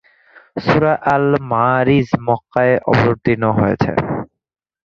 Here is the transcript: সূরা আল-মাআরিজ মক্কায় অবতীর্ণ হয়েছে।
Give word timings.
সূরা 0.57 0.93
আল-মাআরিজ 1.13 2.09
মক্কায় 2.27 2.75
অবতীর্ণ 2.91 3.43
হয়েছে। 3.57 3.91